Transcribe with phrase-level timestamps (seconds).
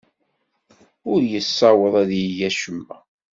[1.11, 2.97] Ur yessawaḍ ad yeg acemma.